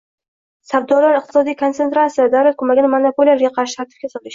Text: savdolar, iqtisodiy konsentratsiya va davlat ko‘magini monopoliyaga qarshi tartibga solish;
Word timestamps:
savdolar, 0.71 1.19
iqtisodiy 1.19 1.57
konsentratsiya 1.61 2.29
va 2.31 2.35
davlat 2.39 2.61
ko‘magini 2.65 2.95
monopoliyaga 2.99 3.57
qarshi 3.61 3.83
tartibga 3.83 4.17
solish; 4.19 4.29